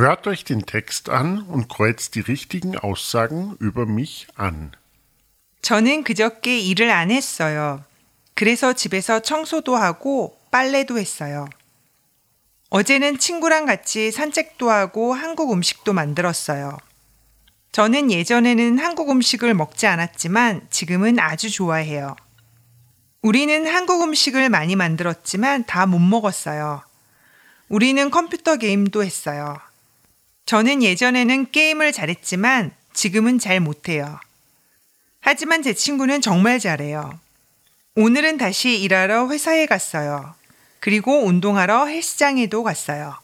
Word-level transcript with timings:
Hört 0.00 0.26
euch 0.26 0.44
den 0.44 0.64
Text 0.64 1.10
an 1.10 1.42
und 1.42 1.68
kreuzt 1.68 2.14
die 2.14 2.20
richtigen 2.20 2.78
Aussagen 2.78 3.54
über 3.60 3.84
mich 3.84 4.28
an. 4.34 4.72
저는 5.60 6.04
그저께 6.04 6.58
일을 6.58 6.88
안 6.90 7.10
했어요. 7.10 7.84
그래서 8.34 8.72
집에서 8.72 9.20
청소도 9.20 9.76
하고 9.76 10.40
빨래도 10.50 10.98
했어요. 10.98 11.46
어제는 12.70 13.18
친구랑 13.18 13.66
같이 13.66 14.10
산책도 14.10 14.70
하고 14.70 15.12
한국 15.12 15.52
음식도 15.52 15.92
만들었어요. 15.92 16.78
저는 17.72 18.10
예전에는 18.10 18.78
한국 18.78 19.10
음식을 19.10 19.52
먹지 19.52 19.86
않았지만 19.86 20.68
지금은 20.70 21.18
아주 21.18 21.50
좋아해요. 21.50 22.16
우리는 23.20 23.66
한국 23.66 24.02
음식을 24.02 24.48
많이 24.48 24.76
만들었지만 24.76 25.64
다 25.66 25.84
못 25.84 25.98
먹었어요. 25.98 26.82
우리는 27.68 28.10
컴퓨터 28.10 28.56
게임도 28.56 29.04
했어요. 29.04 29.58
저는 30.50 30.82
예전에는 30.82 31.52
게임을 31.52 31.92
잘했지만 31.92 32.72
지금은 32.92 33.38
잘 33.38 33.60
못해요. 33.60 34.18
하지만 35.20 35.62
제 35.62 35.74
친구는 35.74 36.20
정말 36.20 36.58
잘해요. 36.58 37.20
오늘은 37.94 38.36
다시 38.36 38.82
일하러 38.82 39.28
회사에 39.28 39.66
갔어요. 39.66 40.34
그리고 40.80 41.24
운동하러 41.24 41.86
헬스장에도 41.86 42.64
갔어요. 42.64 43.16